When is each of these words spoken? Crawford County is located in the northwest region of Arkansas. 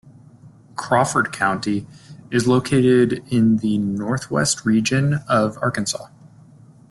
Crawford 0.75 1.31
County 1.31 1.85
is 2.31 2.47
located 2.47 3.23
in 3.29 3.57
the 3.57 3.77
northwest 3.77 4.65
region 4.65 5.19
of 5.29 5.59
Arkansas. 5.61 6.07